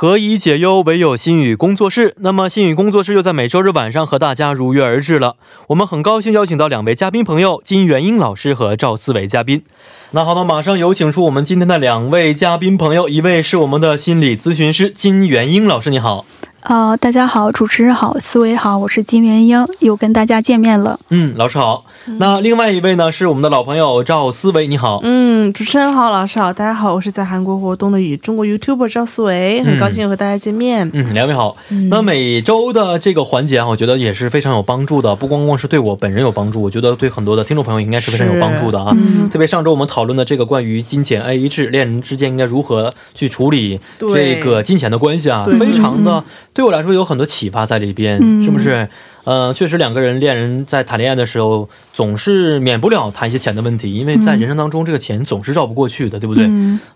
[0.00, 2.14] 何以解忧，唯有心语工作室。
[2.18, 5.34] 那么，心语工作室又在每周日晚上和大家如约而至了。
[5.66, 9.64] 我们很高兴邀请到两位嘉宾朋友，金元英老师和赵思维嘉宾。
[10.12, 16.24] 那好的，马上有请出我们今天的两位嘉宾朋友，一位是我们的心理咨询师金元英老师，你好。
[16.68, 21.00] 呃，大家好，主持人好，思维好，我是金元英，又跟大家见面了。
[21.08, 21.86] 嗯，老师好。
[22.18, 25.00] 那另外一位呢，是我们的老朋友赵思维，你好。
[25.02, 30.90] 嗯，主持人好，老师好，大家好，我是在韩国活动的与中国 YouTuber 赵思维，很高兴又和大家见面。
[30.92, 31.56] 嗯，两位好。
[31.88, 38.94] 那每周的这个环节啊，我觉得也是非常有帮助的，不光光是对我本人有帮助，我觉得对很多的听众朋友应该是非常有帮助的啊。
[39.32, 46.22] 特别上周我们讨论的这个关于金钱 AA 制，恋人之间应该如何去处理这个金钱的关系啊，非常的
[46.58, 48.88] 对我来说有很多启发在里边，是不是？
[49.22, 56.46] 呃，确实，两个人恋人在谈恋爱的时候，总是免不了谈一些钱的问题，因为在人生当中，这个钱总是绕不过去的，对不对？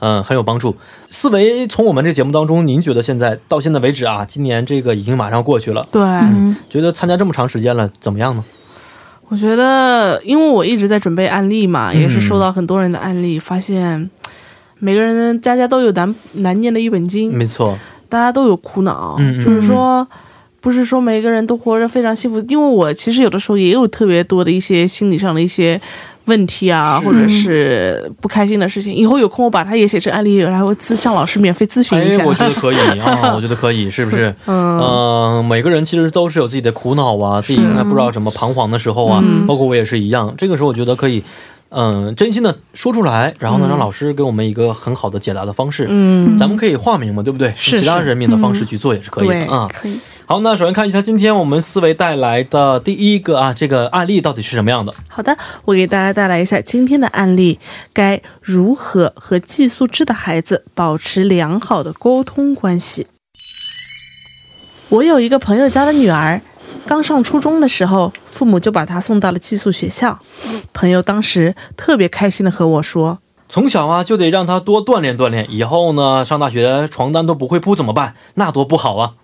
[0.01, 0.75] 嗯，很有帮助。
[1.11, 6.03] 思维从我们这节目当中，您觉得现在到现在为止啊，今年这个已经马上过去了，对，
[6.69, 8.45] 觉得参加这么长时间了，怎么样呢？
[9.29, 14.11] 我觉得，因为我一直在准备案例嘛，也是收到很多人的案例，发现
[14.81, 17.79] 每个人家家都有难难念的一本经，没错，
[18.13, 20.07] 大家都有苦恼，就是说。
[20.63, 25.81] 不是说每个人都活着非常幸福，因为我其实有的时候也有特别多的一些心理上的一些
[26.27, 28.95] 问题啊，或者是不开心的事情。
[28.95, 32.23] 以后有空我把它也写成案例，然后咨向老师免费咨询一下。
[32.23, 34.33] 哎，我觉得可以啊，我觉得可以， 是不是？
[34.47, 40.33] 嗯，每个人其实都是有自己的苦恼啊，自己应该不知道怎么彷徨的时候啊，包括我也是一样。
[40.39, 41.25] 这个时候我觉得可以。
[41.75, 45.87] 嗯，真心的说出来，然后呢，让老师给我们一个很好的解答的方式。
[45.89, 47.53] 嗯，咱们可以化名嘛，对不对？
[47.57, 49.67] 是其他人民的方式去做也是可以的啊。
[49.73, 49.99] 可以。
[50.27, 54.95] 好，那首先看一下今天我们思维带来的第一个啊，这个案例到底是什么样的？
[55.09, 57.59] 好的，我给大家带来一下今天的案例，
[57.93, 63.07] 该如何和寄宿制的孩子保持良好的沟通关系？
[64.91, 66.41] 我有一个朋友家的女儿。
[66.87, 70.19] 刚上初中的时候，父母就把他送到了寄宿学校。
[70.73, 78.15] 朋友当时特别开心的和我说：“从小啊，就得让他多锻炼锻炼，以后呢，上大学床单都不会铺怎么办？
[78.35, 79.15] 那多不好啊！”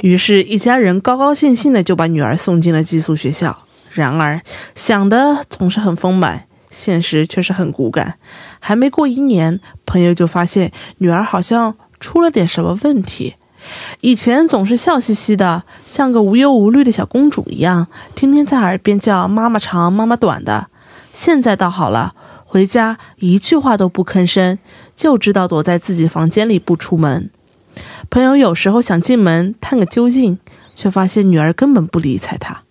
[0.00, 3.62] 于是，一家人高高兴兴的就把女儿送进了寄宿学校。
[3.92, 4.40] 然而，
[4.74, 8.18] 想的总是很丰满，现实却是很骨感。
[8.58, 13.34] 还没过一年，朋友就发现女儿好像出了点什么问题。
[14.00, 20.68] 以前总是笑嘻嘻的，像个无忧无虑的小公主一样，天天在耳边叫“妈妈长，妈妈短”的。
[21.12, 22.14] 现在倒好了，
[22.44, 24.58] 回家一句话都不吭声，
[24.96, 27.30] 就知道躲在自己房间里不出门。
[28.10, 30.38] 朋友有时候想进门探个究竟，
[30.74, 32.62] 却发现女儿根本不理睬他，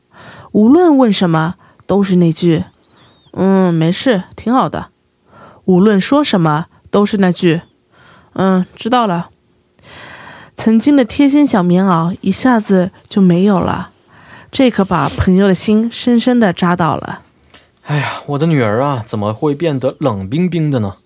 [0.51, 1.55] 无论问什么
[1.87, 2.65] 都是那句
[3.33, 4.89] “嗯，没事，挺好的”。
[5.65, 7.61] 无论说什么都是那句
[8.33, 9.29] “嗯，知道了”。
[10.63, 13.89] 曾经的贴心小棉袄一下子就没有了，
[14.51, 17.21] 这可把朋友的心深深的扎到了。
[17.81, 20.97] 哎呀，我的女儿啊，怎么会变得冷冰冰的呢？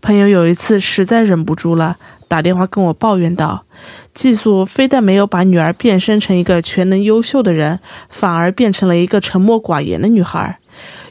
[0.00, 3.64] 朋友有一次实在忍不住了，打电话跟我抱怨道
[4.12, 10.58] ：“寄宿非但没有把女儿变身成一个全能优秀的人，反而变成了一个沉默寡言的女孩。”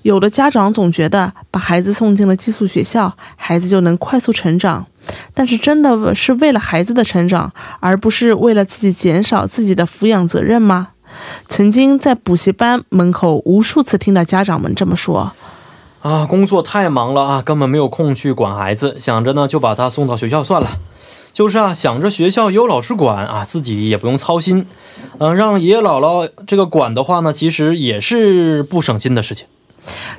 [0.04, 4.86] 有的家长总觉得把孩子送进了寄宿学校，孩子就能快速成长。
[5.34, 10.90] 但是真的是为了孩子的成长，而不是为了自己减少自己的抚养责任吗？
[11.48, 15.32] 曾经在补习班门口无数次听到家长们这么说
[16.02, 20.80] ：“啊，工作太忙了啊，根本没有空去管孩子，想着呢就把他送到学校算了。
[21.32, 24.66] 就是啊，想着学校有老师管啊，自己也不用操心。
[25.20, 29.46] 嗯，让爷爷姥姥这个管的话呢，其实也是不省心的事情。”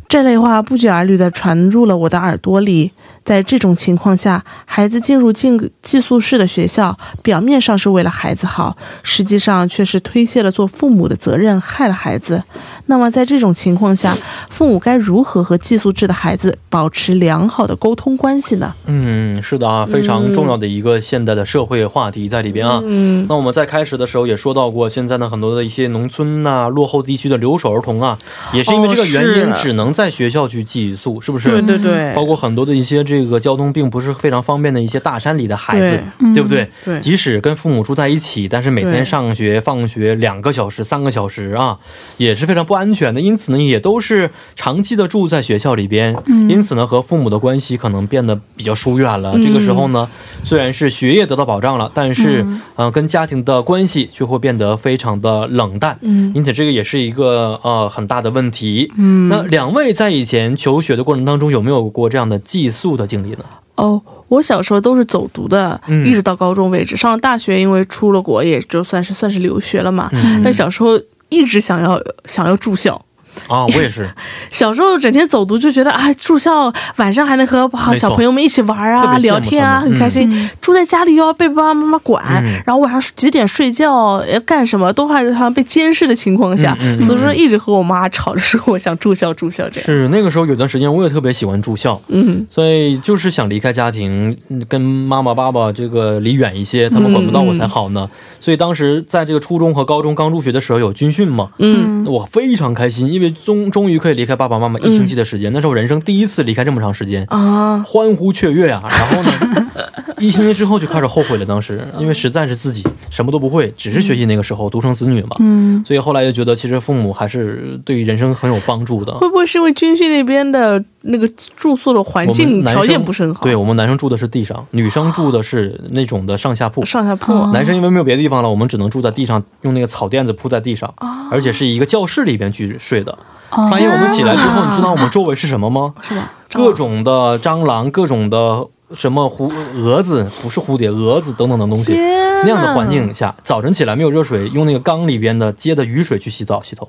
[0.09, 2.93] 这类话不绝而律地传入了我的耳朵里。
[3.25, 12.43] 在这种情况下，孩子进入进寄宿式的学校，表面上是为了孩子好，实际上却是推卸了做父母的责任，害了孩子。
[12.87, 14.15] 那么，在这种情况下，
[14.55, 18.73] 父母该如何和寄宿制的孩子保持良好的沟通关系呢？
[18.87, 22.81] 嗯，是的啊，非常重要的一个现代的社会话题在里边啊。
[22.85, 28.17] 嗯，那我们在开始的时候也说到过，现在呢很多的一些农村呐、落后地区的留守儿童啊，
[28.53, 30.15] 也是因为这个原因，只能在。
[30.15, 31.49] 学校去寄宿，是不是？
[31.49, 36.71] 对对对，包括很多的一些这个交通并不是非常方便的一些大山里的孩子，对对不对？
[36.85, 41.77] 对即使跟父母住在一起，但是每天上学放学两个小时、三个小时啊，
[42.17, 43.21] 也是非常不安全的。
[43.21, 49.33] 因此呢，也都是长期的住在学校里边，嗯因此呢，和父母的关系可能变得比较疏远了。
[49.35, 50.09] 嗯这个时候呢，
[50.43, 55.99] 虽然是学业得到保障了，但是嗯、呃跟家庭的关系却会变得非常的冷淡。
[56.03, 58.93] 嗯因此这个也是一个呃很大的问题。
[58.97, 63.45] 嗯那两位在以前求学的过程当中，有没有过这样的寄宿的经历呢？
[63.77, 66.97] 哦，我小时候都是走读的，嗯一直到高中为止。
[66.97, 70.09] 上了大学，因为出了国，也就算是算是留学了嘛。
[70.13, 70.91] 嗯那小时候
[71.29, 73.05] 一直想要想要住校。
[73.49, 74.09] 啊，我也是，
[74.51, 80.31] 小时候整天走读就觉得啊，住校晚上还能和好小朋友们一起玩啊、聊天啊，很开心。
[80.61, 82.63] 住在家里又要被爸爸妈妈管，嗯。
[82.67, 87.01] 然后晚上几点睡觉要干什么，都还好像被监视的情况下，嗯嗯嗯。
[87.01, 89.85] 所以说一直和我妈吵着说我想住校住校这样。
[89.85, 92.47] 是那个时候有段时间我也特别喜欢住校，嗯。
[92.49, 98.09] 所以就是想离开家庭，嗯跟妈妈爸爸这个离远一些，他们管不到我才好呢。
[98.41, 102.05] 所以当时在这个初中和高中刚入学的时候有军训嘛，嗯。
[102.05, 107.25] 我非常开心，因为终终于可以离开爸爸妈妈一星期的时间，那是我人生第一次离开这么长时间。
[107.29, 108.83] 啊，欢呼雀跃啊！
[108.89, 109.67] 然后呢，
[110.19, 111.45] 一星期之后就开始后悔了。
[111.47, 119.13] 当时因为实在是自己什么都不会，只是学习那个时候独生子女嘛，嗯，所以后来又觉得其实父母还是对于人生很有帮助的。
[119.15, 123.43] 会不会是因为军训那边的那个住宿的环境条件不是很好？
[123.45, 126.85] 对我们男生住的是地上，女生住的是那种的上下铺。
[126.85, 127.33] 上下铺。
[127.33, 130.93] 哦男生因为没有别的地方了，我们只能住在地上，用那个草垫子铺在地上，
[131.31, 133.13] 而且是一个教室里边去睡的。
[133.51, 135.95] 哦半夜我们起来之后，你知道我们周围是什么吗？
[136.03, 136.33] 是吧？
[136.53, 141.95] 各种的蟑螂，各种的什么蝴蛾子，不是蝴蝶，蛾子等等的东西。
[141.95, 146.89] 那样的环境下，早晨起来没有热水，用那个缸里边的接的雨水去洗澡洗头。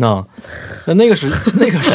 [0.00, 0.24] 那
[0.86, 1.28] 那那个是
[1.58, 1.90] 那个是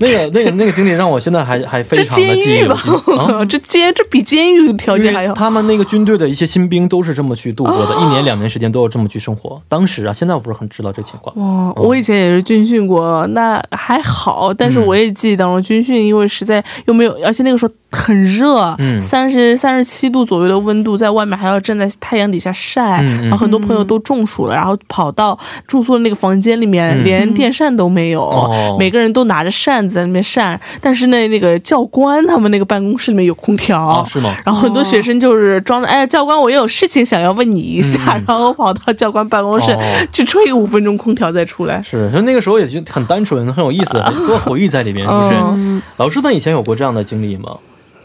[0.00, 5.32] 那个那个那个经历让我现在还还非常的监狱吧记忆犹新 啊。，这监这比监狱条件还要。
[5.32, 9.62] 他们那个军队的一些新兵都是这么去度过的，一年两年时间都要这么去生活。
[9.68, 11.34] 当时啊，现在我不是很知道这情况。
[11.36, 25.38] 哇，我以前也是军训过，那还好，但是嗯我也记忆当中，军训因为实在又没有，而且那个时候很热嗯，三十三十七度左右的温度，在外面还要站在太阳底下晒，然后很多朋友都中暑了，然后跑到
[25.68, 33.80] 住宿的那个房间里面，嗯连电扇都没有，哦每个人都拿着扇子在那边扇，但是那，那个教官他们那个办公室里面有空调。
[33.80, 34.34] 啊，是吗？
[34.44, 39.78] 然后很多学生就是装着，哎，教官，我也有事情想要问你一下，嗯然后跑到教官办公室、哦
[40.12, 41.82] 去吹五分钟空调再出来。
[41.82, 45.36] 是，就那个时候也就很单纯，很有意思， 很多回忆在里面，是不是？
[45.54, 47.56] 嗯老师那，以前有过这样的经历吗？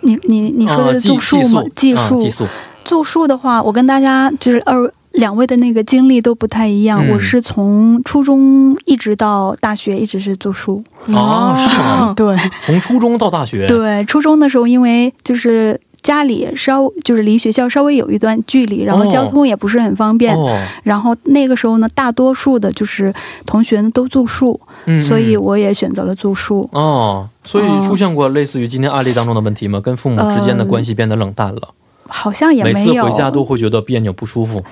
[0.01, 1.63] 你你你说的是住宿吗？
[1.75, 2.45] 寄啊宿寄宿，
[2.83, 7.05] 住宿的话，我跟大家就是二两位的那个经历都不太一样。
[7.05, 10.83] 嗯我是从初中一直到大学一直是住宿。
[11.07, 12.35] 哦是吗对
[12.65, 20.35] 从初中到大学，对，初中的时候因为就是家里稍就是离学校稍微有一段距离，然后哦交通也不是很方便。
[20.35, 23.13] 哦，然后那个时候呢，大多数的就是
[23.45, 26.67] 同学呢都住宿，嗯所以嗯我也选择了住宿。
[26.71, 29.79] 哦，所以出现过类似于今天案例当中的问题吗？
[29.79, 31.69] 跟父母之间的关系变得冷淡了，
[32.09, 34.63] 好像也没有，次回家都会觉得别扭不舒服。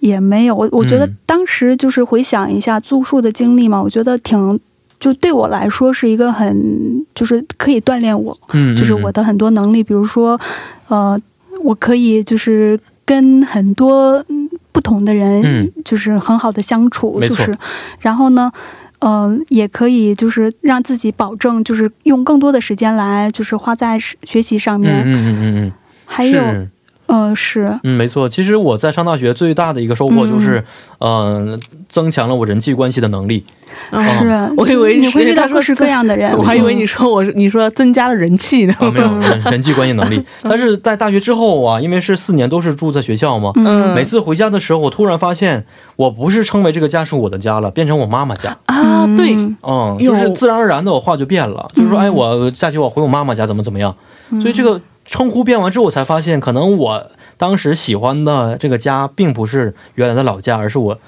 [0.00, 0.54] 也没有。
[0.54, 4.58] 我我觉得嗯当时就是回想一下住宿的经历嘛，我觉得挺。
[5.00, 10.40] 就对我来说是一个很，就是可以锻炼我，嗯，就是我的很多能力，比如说，
[10.88, 11.20] 呃，
[11.62, 17.54] 我可以就是跟很多嗯不同的人嗯，就是很好的相处，就是，
[17.98, 18.50] 然后呢，
[19.00, 25.72] 嗯、也可以就是让自己保证，就是用更多的时间来就是花在学学习上嗯面，嗯嗯嗯嗯，
[26.06, 26.40] 还有，
[27.06, 28.28] 是呃，是，嗯，没错。
[28.28, 30.64] 其实我在上大学最大的一个收获就是，
[30.98, 31.58] 呃，
[31.88, 33.44] 增强了我人际关系的能力。
[33.90, 38.74] 嗯是，我以为你会是他说遇到各式各样的人，我还以为你说我是你说增加了人气呢。
[38.78, 40.24] 啊，没有人 人际关系能力。
[40.42, 48.56] 但是在大学之后啊，因为是四年都是住在学校嘛，嗯每次回家的时候，我突然发现，我不是称为这个家是我的家了，变成我妈妈家。
[48.66, 53.94] 啊，对，嗯就是自然而然的，我话就变了，就是说，哎，我假期我回我妈妈家怎么怎么样。
[54.40, 57.06] 所以这个称呼变完之后，我才发现，可能我
[57.36, 60.98] 当时喜欢的这个家，并不是原来的老家，而是我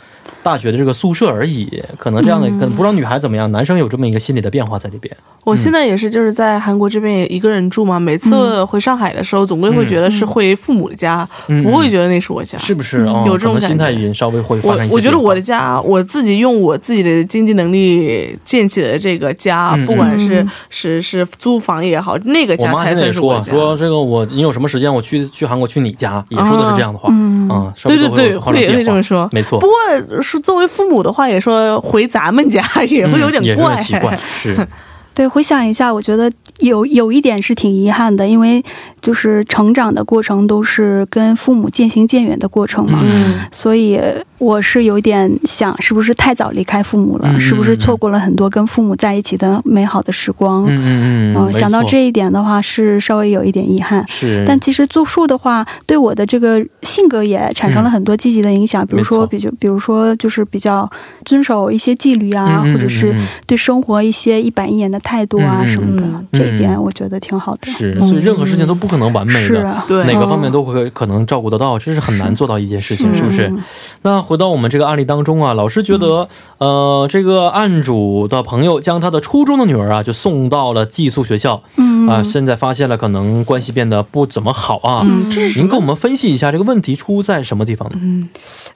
[0.42, 1.83] 大学的这个宿舍而已。
[1.99, 5.14] 可能这样的，可能不知道女孩怎么样，男生有这么一个心理的变化在里边。
[5.45, 12.59] 我现在也是就是在韩国这边也一个人住嘛，每次回上海的时候，总归会觉得是回父母的家，嗯不会觉得那是我家。
[12.59, 12.99] 是不是？
[13.02, 23.52] 哦，有这种心态已经稍微会发我生我觉得我的家，我自己用我自己的经济能力建起的这个家，嗯不管是、嗯是是租房也好，那个家才算是我家。
[23.52, 27.08] 说这个我你有什么时间我去去韩国去你家，也说的是这样的话。
[27.11, 29.28] 嗯对对对，会会这么说。
[29.32, 29.66] 没错不。
[29.66, 33.76] 过是作为父母的话，也说回咱们家也会有点怪。
[33.76, 34.66] 很奇怪， 是。
[35.14, 38.62] 对，回想一下，我觉得有有一点是挺遗憾的，因为
[39.06, 43.34] 就是成长的过程都是跟父母渐行渐远的过程嘛，嗯。
[43.52, 44.00] 所以
[44.38, 47.28] 我是有点想，是不是太早离开父母了？
[47.28, 50.64] 嗯是不是错过了很多跟父母在一起的美好的时光？
[50.64, 54.04] 嗯嗯嗯，没想到这一点的话，是稍微有一点遗憾。
[54.08, 60.90] 是，但其实做数的话，对我的这个性格也产生了很多积极的影响，比如说，比就比如说，就是比较
[61.25, 63.14] 遵守一些纪律啊，或者是
[63.46, 67.70] 对生活一些一板一眼的态度啊什么的，嗯这一点我觉得挺好的。
[67.70, 69.68] 是，嗯所以任何事情都不可能完美的。
[69.68, 73.48] 啊，对哪个方面都会可能照顾得到，这是很难做到一件事情，是不是？
[73.48, 73.62] 嗯
[74.02, 85.02] 那回到我们这个案例当中啊，老师觉得，呃，这个案主的朋友将他的初中的女儿啊，就送到了寄宿学校嗯啊、现在发现了可能关系变得不怎么好啊。
[85.04, 87.96] 嗯，您跟我们分析一下这个问题出在什么地方呢？
[88.00, 88.28] 嗯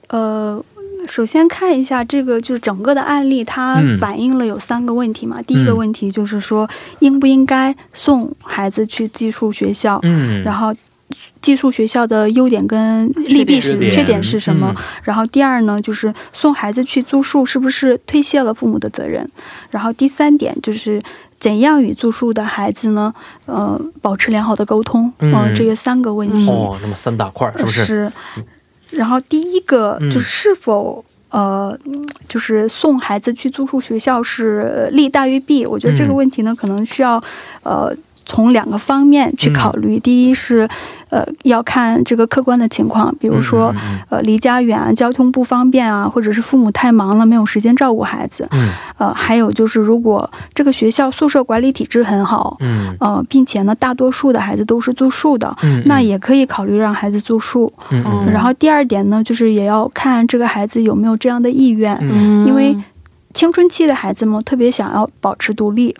[0.09, 0.63] 呃，
[1.07, 5.41] 首先看一下这个，就是整个的案例，它嗯反映了有三个问题嘛。
[5.41, 9.99] 第一个问题就是说，应不应该送孩子去寄宿学校？
[10.03, 10.73] 嗯，然后
[11.41, 14.73] 寄宿学校的优点跟利弊是缺点缺点是什么？
[14.77, 19.27] 嗯然后第二呢，就是送孩子去住宿是不是推卸了父母的责任？
[19.69, 21.01] 然后第三点就是
[21.39, 23.13] 怎样与住宿的孩子呢，
[23.47, 25.11] 呃，保持良好的沟通？
[25.19, 26.47] 嗯呃这个三个问题。
[26.47, 27.83] 哦，那么三大块儿是不是？
[27.83, 28.11] 是，
[28.91, 35.65] 然后第一个嗯就是是否、呃，嗯就是送孩子去住宿学校是利大于弊？
[35.65, 37.21] 我觉得这个嗯问题呢，可能需要
[37.63, 37.95] 呃
[38.31, 39.97] 从两个方面去考虑。
[39.97, 40.67] 嗯第一是
[41.09, 43.75] 呃要看这个客观的情况，比如说、
[44.09, 48.47] 呃离家远啊，交通不方便啊，或者是父母太忙了没有时间照顾孩子。
[48.51, 52.55] 嗯呃，还有就是如果这个学校宿舍管理体制很好。
[52.61, 57.71] 嗯呃，并且呢，大多数的孩子都是住宿的，嗯，那也可以考虑让孩子住宿。
[58.31, 62.77] 然后第二点呢，就是也要看这个孩子有没有这样的意愿，嗯因为
[63.33, 65.95] 青春期的孩子们特别想要保持独立，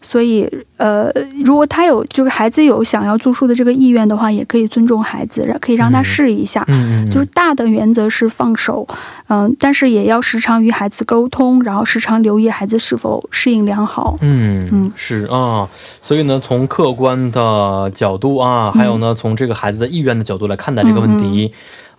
[0.00, 1.10] 所以呃，
[1.44, 6.66] 如果他有就是孩子有想要住宿的这个意愿的话，也可以尊重孩子，让可以让他嗯试一下。
[7.10, 8.86] 就是大的原则是放手，
[9.28, 14.18] 嗯、但是也要时常与孩子沟通，然后时常留意孩子是否适应良好。
[14.20, 15.68] 嗯嗯是啊，
[16.00, 21.52] 所以呢，从客观的角度啊，还有嗯呢，从这个孩子的意愿的角度来看待这个问题。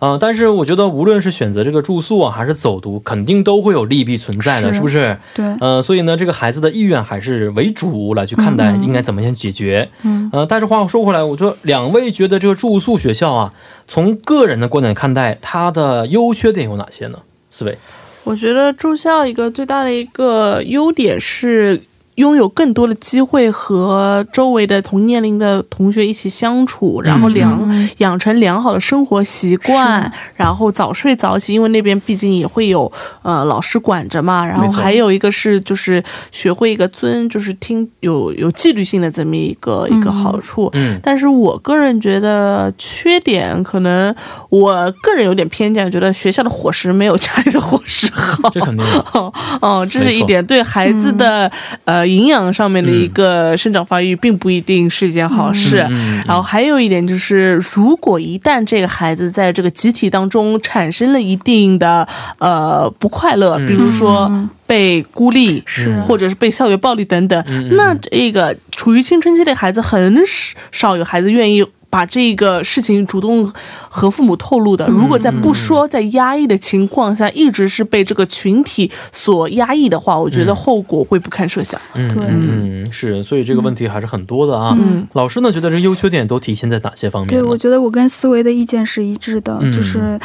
[0.04, 5.16] 啊、但是我觉得，无论是选择这个住宿啊，还是走读，肯定都会有利弊存在的，是是不是？
[5.34, 9.88] 对，呃，所以呢，这个孩子的意愿还是为主来去看待，嗯嗯应该怎么样解决。
[10.02, 13.52] 嗯呃，但是话说回来，我说两位觉得这个住宿学校啊，
[13.88, 17.18] 从个人的观点看待，它的优缺点有哪些呢？
[17.50, 17.78] 四位，
[18.24, 21.80] 我觉得住校一个最大的一个优点是
[22.16, 32.90] 拥有更多的机会和周围的同年龄的同学一起相处，然后良、嗯养成良好的生活习惯，然后早睡早起，因为那边毕竟也会有
[33.22, 34.44] 呃老师管着嘛。
[34.44, 40.70] 然后还有一个是就是学会一个尊，就是听有有纪律性的这么一个、一个好处。
[40.74, 44.14] 嗯但是我个人觉得缺点，可能
[44.48, 48.48] 我个人有点偏见，觉得学校的伙食没有家里的伙食好。
[48.50, 49.04] 这肯定的。
[49.60, 51.50] 哦，这是一点对孩子的、
[51.84, 55.76] 呃营养上面的一个生长发育，并不一定是一件好事。
[56.26, 62.06] 然后还有一点就是，如果一旦这个孩子在这个集体当中产生了一定的
[62.38, 63.66] 呃不快乐，嗯。
[63.66, 64.48] 比如说嗯。
[64.66, 66.00] 被孤立，是。
[66.00, 67.44] 或者是被校园暴力等等，
[67.76, 70.18] 那这个处于青春期的孩子很
[70.72, 71.62] 少有孩子愿意。
[71.94, 73.48] 把这个事情主动
[73.88, 81.80] 和父母透露的，如果在不说、在压抑的情况下，一直是被这个群体所压抑的话，我觉得后果会不堪设想。
[81.94, 84.76] 嗯对嗯嗯，是，所以这个问题还是很多的啊。
[84.76, 87.28] 嗯老师呢，觉得这优缺点都体现在哪些方面？
[87.28, 90.18] 对，我觉得我跟思维的意见是一致的，嗯就是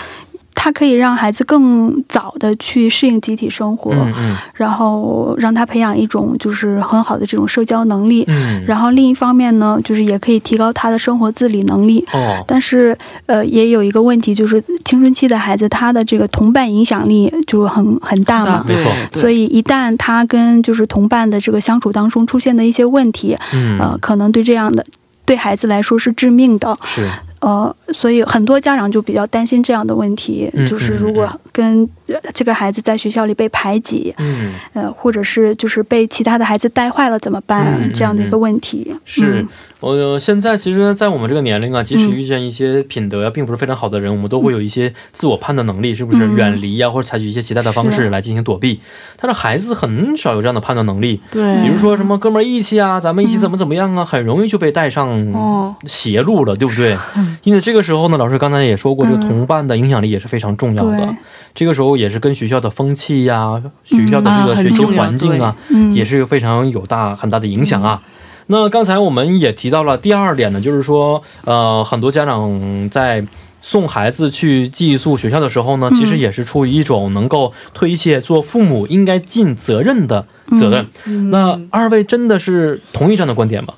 [0.61, 8.25] 它可以让孩子更早的去适应集体生活，嗯嗯然后让他培养一种就是很好的这种社交能力。
[8.27, 12.05] 嗯，然后另一方面呢，就是也可以提高他的生活自理能力。
[12.11, 18.61] 哦，但是，呃，也有一个问题，就是青春期的孩子，他的这个同伴影响力就很很大嘛。
[18.67, 24.85] 没错对所以，一旦他跟就是同伴的这个相处当中出现的一些问题，嗯，呃，可能对这样的
[25.23, 26.77] 对孩子来说是致命的。
[26.83, 27.07] 是，
[27.39, 37.79] 呃，所以很多家长就比较担心这样的问题，嗯就是如果跟呃这个孩子在学校里被排挤，嗯，呃，或者是就是被其他的孩子带坏了怎么办？
[37.81, 38.93] 嗯这样的一个问题。
[39.05, 39.47] 是嗯。
[39.81, 46.35] 呃，现在其实，在我们这个年龄啊，即使遇见一些品德呀并不是非常好的人，我们都会有一些自我判断能力，是不是嗯。
[46.35, 48.81] 远离呀，或者采取一些其他的方式来进行躲避？
[49.15, 56.97] 但是孩子很少有这样的判断能力，对，比如说什么哥们儿义气啊，咱们一起怎么怎么样啊，很容易就被带上哦邪路了，对不对？
[57.43, 60.97] 因此这个时候呢，老师刚才也说过，这个同伴的影响力也是非常重要的。
[60.97, 61.07] 对。
[61.55, 68.01] 这个时候也是跟学校的风气呀、学校的这啊个学习环境啊，嗯，也是非常有大很大的影响啊。
[68.51, 73.23] 那刚才我们也提到了第二点呢，就是说，呃，很多家长在
[73.61, 80.25] 送孩子去寄宿学校的时候呢，嗯其实也是出于一种能够推卸做父母应该尽责任的
[80.57, 80.87] 责任。
[81.05, 83.75] 嗯那二位真的是同意这样的观点吗？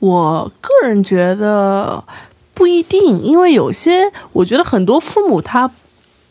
[0.00, 2.02] 我个人觉得
[2.52, 5.70] 不一定，因为有些我觉得很多父母他。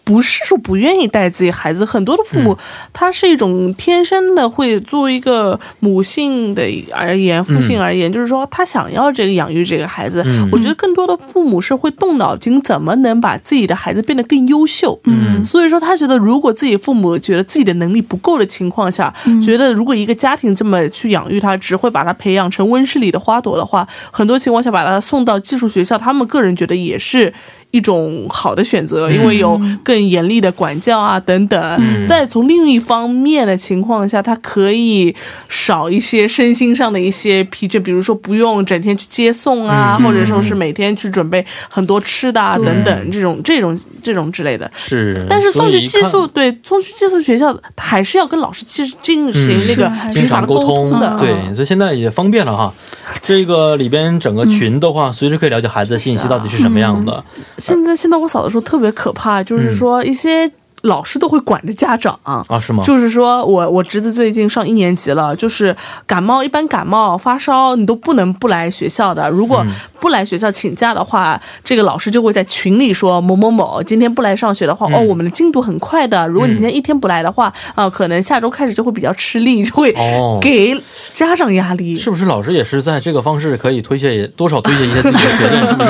[0.09, 2.57] 不是说不愿意带自己孩子，很多的父母、
[2.91, 10.23] 他是一种天生的会作为一个母性的而言，父性而言，就是说他想要这个养育这个孩子。
[10.25, 14.99] 嗯我觉得更多的父母是会动脑筋，怎么能把自己的孩子变得更优秀。
[15.03, 27.31] 嗯所以说，他觉得如果自己父母觉得自己的能力不够的情况下，嗯觉得如果一个家庭这么去养育他，只会把他培养成温室里的花朵的话，很多情况下把他送到技术学校，他们个人觉得也是。
[27.71, 31.59] 一种好的选择，因为有更严厉的管教啊等等。
[31.79, 35.15] 嗯再从另一方面的情况下，他可以
[35.47, 44.69] 少一些身心上的一些疲倦，比如说不用整天去接送啊，嗯或者说是每天去准备很多吃的啊等等这种这种这种之类的。
[44.75, 51.17] 是，但是送去寄宿，对，送去寄宿学校，他还是要跟老师进进行那个频繁的沟通的。
[51.19, 52.73] 对，所以现在也方便了哈。
[53.21, 57.23] 这个里边整个群的话，随时可以了解孩子的信息到底是什么样的。
[57.57, 60.49] 现在现在我嫂子说特别可怕，就是说一些
[60.83, 62.17] 老师都会管着家长。
[62.23, 62.83] 啊，是吗？
[62.83, 69.29] 就是说我我侄子最近上一年级了，就是感冒，一般感冒发烧你都不能不来学校的。
[69.29, 69.65] 如果
[69.99, 76.27] 不来学校请假的话，这个老师就会在群里说某某某今天不来上学的话，嗯哦，我们的进度很快的。
[76.27, 80.81] 如果你今天一天不来的话，啊、可能下周开始就会比较吃力，就会哦给
[81.13, 81.97] 家长压力。
[81.97, 85.89] 是不是老师也是在这个方式可以推卸多少推卸一些自己的责任，是不是？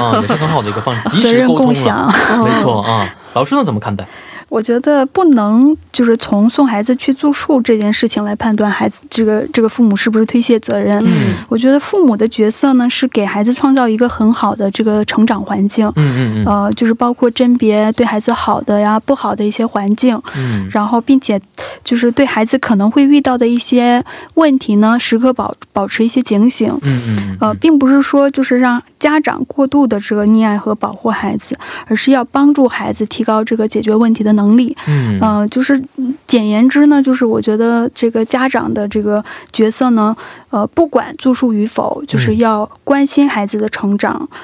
[0.00, 2.12] 啊，也是很好的一个方式，及时沟通 共享了，
[2.42, 3.06] 没错啊。
[3.34, 4.06] 老师呢怎么看待？
[4.48, 11.02] 我觉得不能就是从送孩子去住宿这件事情来判断孩子这个这个父母是不是推卸责任。
[11.04, 21.40] 嗯我觉得父母的角色呢是给孩子创造一个很好的这个成长环境，嗯嗯嗯呃，就是包括甄别对孩子好的呀、不好的一些环境，嗯然后并且
[21.82, 24.02] 就是对孩子可能会遇到的一些
[24.34, 26.76] 问题呢，时刻保保持一些警醒。
[26.82, 34.76] 嗯嗯呃，并不是说就是让家长过度的这个溺爱和保护孩子，而是要帮助孩子提高这个解决问题的能力。
[34.86, 40.16] 嗯呃，就是嗯简言之呢，就是我觉得这个家长的这个角色呢，
[40.50, 44.28] 呃，不管住宿与否，就是嗯要关心孩子的成长。
[44.30, 44.38] 嗯，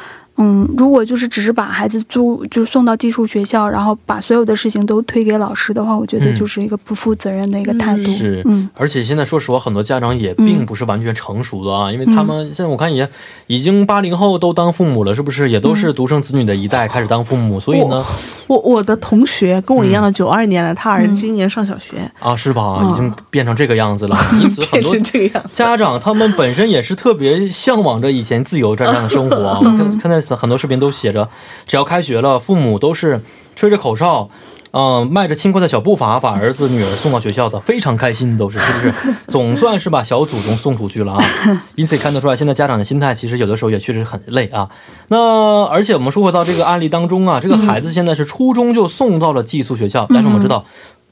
[0.76, 8.05] 如果就是只是把孩子租就送到寄宿学校，然后把所有的事情都推给老师的话，我觉得嗯就是一个不负责任的一个态度。
[8.12, 13.09] 是嗯而且现在说实话，很多家长也并不是完全成熟的啊，因为他们现在我看也
[13.46, 15.50] 已经八零后都当父母了，是不是？
[15.50, 18.05] 也都是独生子女的一代开始当父母，所以呢，
[18.46, 22.79] 我我的同学跟我一样的九二年的，他儿子嗯今年上小学，啊，是吧？
[22.81, 25.44] 嗯已经变成这个样子了， 因此很变多成这样。
[25.53, 29.62] 家长他们本身也是特别向往着以前自由这样的生活
[30.31, 31.29] 在很多视频都写着，
[31.66, 33.21] 只要开学了，父母都是
[33.55, 34.31] 吹着口哨。
[34.73, 38.95] 嗯、迈着轻快的小步伐把儿子女儿送到学校的，非常开心，都是是不是？
[39.27, 41.25] 总算是把小祖宗送出去了啊！
[41.75, 44.69] 因此也看得出来，现在家长的心态其实有的时候也确实很累啊。
[45.09, 50.64] 那而且我们说回到这个案例当中啊，这个孩子现在是初中就送到了寄宿学校，但是我们知道，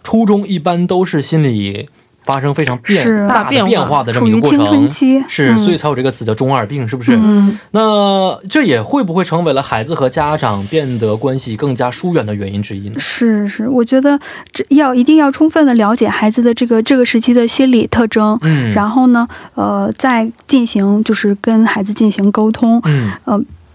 [0.04, 1.88] 初中一般都是心理
[2.28, 4.88] 发生非常变是大的变化的这处么一个过于青春程。
[4.88, 7.16] 期，是，嗯所以才有这个词叫中二病，是不是？
[7.16, 12.96] 嗯那这也会不会成为了孩子和家长变得关系更加疏远的原因之一呢？
[12.98, 14.20] 是是，我觉得
[14.52, 22.78] 这要一定要充分的了解孩子的这个这个时期的心理特征，嗯，然后呢，呃，再进行就是跟孩子进行沟通。
[22.84, 23.10] 嗯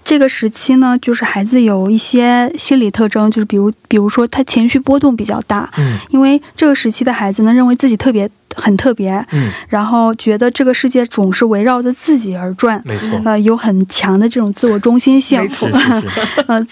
[0.03, 5.97] 这个时期呢，就是孩子有一些心理特征，就是比如比如说他情绪波动比较大，嗯。
[6.09, 15.41] 因为这个时期的孩子呢，认为自己特别很特别，嗯，然后觉得这个世界总是围绕着自己而转，没错，呃，有很强的这种自我中心性。
[15.41, 15.69] 没错
[16.47, 16.67] 呃，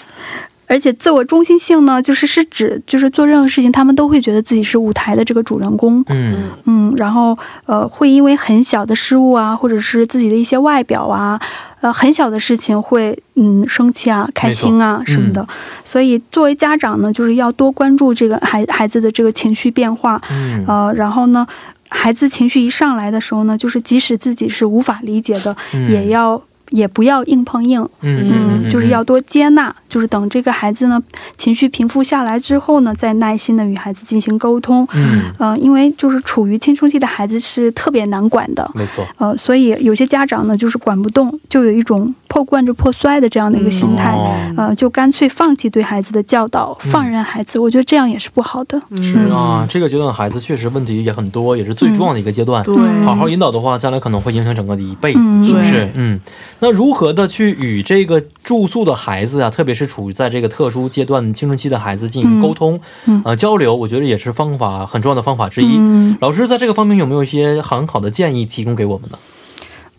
[0.67, 6.04] 而且自我中心性呢，就是是指就是做任何事情，他们都会觉得自己是舞台的这个主人公。
[6.10, 6.52] 嗯。
[6.65, 11.39] 嗯，然后呃，会因为很小的失误啊，或者是自己的一些外表啊，
[11.82, 15.46] 呃，很小的事情会嗯生气啊、开心啊什么的。
[15.84, 21.46] 所以作为家长呢，就是要多关注这个孩孩子的这个情绪变化，嗯呃，然后呢。
[21.94, 26.41] 孩子情绪一上来的时候呢，就是即使自己是无法理解的，嗯也要
[26.72, 31.02] 也不要硬碰硬，嗯嗯，就是要多接纳，就是等这个孩子呢
[31.38, 34.88] 情绪平复下来之后呢，再耐心的与孩子进行沟通。
[34.94, 47.60] 嗯，呃，因为就是处于青春期的孩子是特别难管的，没错，呃，所以有些家长呢就是管不动，就有一种破罐子破摔的这样的一个心态，哦呃，就干脆放弃对孩子的教导，放任孩子。
[47.60, 48.82] 我觉得这样也是不好的。
[49.02, 52.63] 是啊，这个阶段孩子确实问题也很多，也是最重要的一个阶段。
[52.63, 55.89] 对，好好引导的话，将来可能会影响整个的一辈子，嗯是不是？
[55.96, 56.22] 嗯，
[56.60, 65.76] 那如何的去与这个住宿的孩子啊，特别是处于在这个特殊阶段青春期的孩子进行沟通、嗯呃交流，我觉得也是方法很重要的方法之一。
[65.78, 69.17] 嗯，老师在这个方面有没有一些很好的建议提供给我们呢？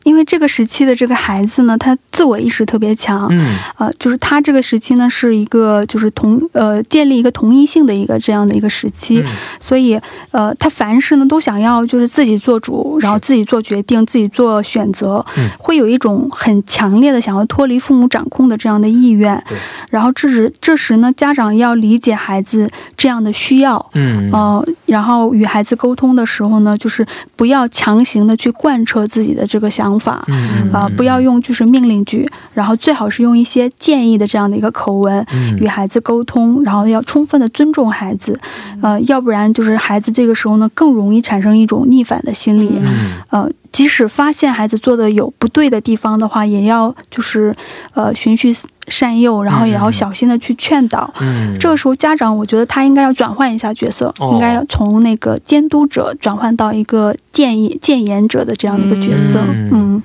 [0.05, 9.27] 因为这个时期的这个孩子呢，他自我意识特别强，嗯呃，就是他这个时期呢是一个就是同呃建立一个同一性的一个这样的一个时期，嗯
[9.61, 19.43] 所以呃他凡事呢都想要就是自己做主，然后自己做决定，自己做选择，嗯会有一种很强烈的想要脱离父母掌控的这样的意愿。
[19.91, 23.91] 然后这时这时呢，家长要理解孩子这样的需要。
[23.95, 35.57] 嗯呃，然后与孩子沟通的时候呢，就是不要强行的去贯彻自己的这个想法，嗯啊、不要用就是命令句，然后最好是用一些建议的这样的一个口吻嗯。
[35.59, 38.39] 与孩子沟通，然后要充分的尊重孩子，
[38.81, 43.13] 呃，要不然就是孩子这个时候呢更容易产生一种逆反的心理，嗯。
[43.31, 47.57] 呃，即使发现孩子做的有不对的地方的话，也要就是
[47.95, 48.55] 呃循序
[48.89, 51.13] 善诱，然后也要小心的去劝导。
[51.21, 59.41] 嗯，这个时候，家长我觉得他应该要转换一下角色，哦应该要从那个监督者转换到一个建议谏言者的这样的一个角色。
[59.41, 60.03] 嗯嗯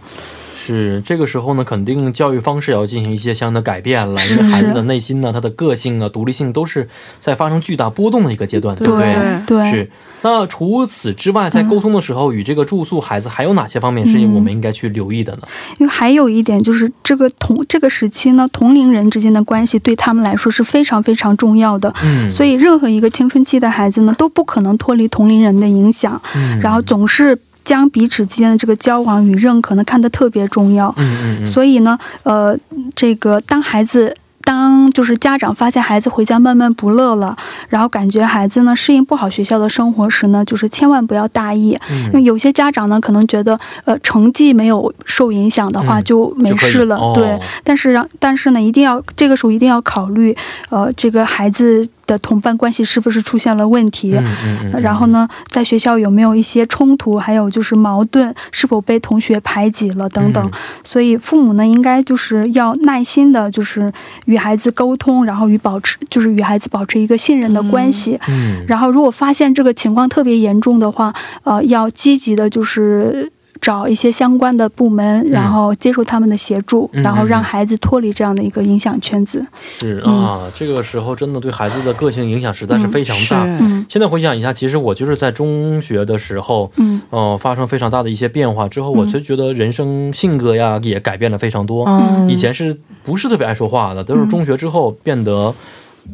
[0.67, 6.87] 是这个时候呢，肯定教育方式也要进行一些相应的改变了，因为孩子的内心呢，他的个性啊、独立性都是
[7.19, 9.13] 在发生巨大波动的一个阶段，对不对？
[9.45, 9.91] 对对是。
[10.23, 15.41] 那除此之外，在沟通的时候，与这个住宿孩子还有哪些方面是嗯我们应该去留意的呢？
[15.77, 21.93] 因为还有一点就是，这个同这个时期呢，同龄人之间的关系对他们来说是非常非常重要的。
[22.03, 30.87] 嗯，所以，任何一个青春期的孩子呢，都不可能脱离同龄人的影响，嗯然后总是将彼此之间的这个交往与认可呢看得特别重要。
[30.97, 32.57] 嗯嗯嗯，所以呢，呃，
[32.95, 34.15] 这个当孩子。
[34.47, 37.35] 当就是家长发现孩子回家闷闷不乐了，
[37.67, 47.39] 然后感觉孩子呢适应不好学校的生活时呢，就是千万不要大意，因为嗯有些家长呢可能觉得，呃，成绩没有受影响的话嗯就没事了，对哦。
[47.65, 50.33] 但是让但是呢，一定要这个时候一定要考虑，
[50.69, 60.43] 呃，这个孩子的同伴关系是不是出现了问题，嗯嗯嗯，然后呢，在学校有没有一些冲突，还有就是矛盾，是否被同学排挤了等等。
[60.45, 60.51] 嗯
[60.83, 63.91] 所以父母呢，应该就是要耐心的，就是
[64.25, 68.17] 与孩子沟通，然后与保持就是与孩子保持一个信任的关系。
[68.29, 73.29] 嗯，然后，如果发现这个情况特别严重的话，呃，要积极的，就是
[73.61, 79.45] 找一些相关的部门，然后接受他们的协助，嗯然后让孩子脱离这样的一个影响圈子。
[79.59, 83.45] 是啊，这个时候真的对孩子的个性影响实在是非常大。
[83.89, 91.85] 现在回想一下，其实我就是在中学的时候，嗯呃，发生非常大的一些变化之后，我就觉得人生性格呀也改变了非常多。
[91.87, 95.53] 嗯以前是不是特别爱说话的，都是中学之后变得。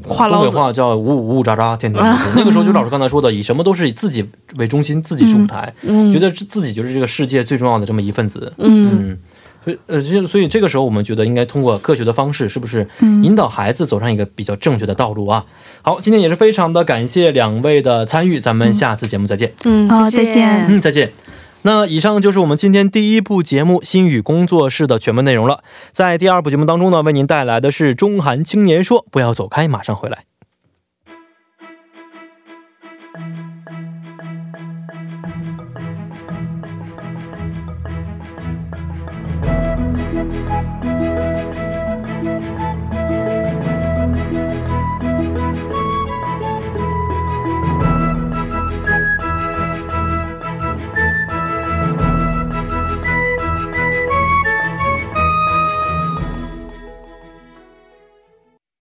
[0.07, 2.29] 话东北话叫呜呜呜喳喳，天天 就是。
[2.35, 4.25] 那个时候就老师刚才说的，以什么都是以自己
[4.57, 8.51] 为中心，自己是舞台，嗯觉得自己就是这个世界最重要的这么一份子。
[8.57, 9.17] 嗯嗯，
[9.63, 15.45] 所以呃，所以这个时候我们觉得应该通过科学的方式，是不是嗯引导孩子走上一个比较正确的道路啊？
[15.81, 19.53] 好，今天也是非常的感谢两位的参与，咱们下次节目再见。
[19.63, 21.11] 嗯好再见嗯，再见。
[21.63, 25.63] 那以上就是我们今天第一部节目《心语工作室》的全部内容了。
[25.91, 30.25] 在第二部节目当中呢，为您带来的是《中韩青年说》，不要走开，马上回来。